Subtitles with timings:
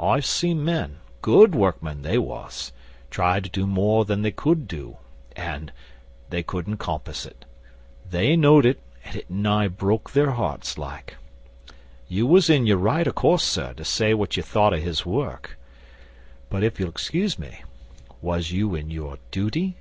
[0.00, 2.72] I've seen men good workmen they was
[3.08, 4.96] try to do more than they could do,
[5.36, 5.72] and and
[6.30, 7.44] they couldn't compass it.
[8.10, 11.18] They knowed it, and it nigh broke their hearts like.
[12.08, 15.06] You was in your right, o' course, sir, to say what you thought o' his
[15.06, 15.56] work;
[16.50, 17.62] but if you'll excuse me,
[18.20, 19.76] was you in your duty?